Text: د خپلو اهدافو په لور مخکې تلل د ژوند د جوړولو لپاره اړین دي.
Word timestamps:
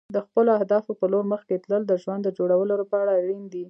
د 0.15 0.17
خپلو 0.25 0.49
اهدافو 0.57 0.91
په 0.99 1.05
لور 1.11 1.25
مخکې 1.33 1.61
تلل 1.63 1.83
د 1.87 1.93
ژوند 2.03 2.21
د 2.23 2.29
جوړولو 2.37 2.73
لپاره 2.81 3.09
اړین 3.19 3.43
دي. 3.53 3.59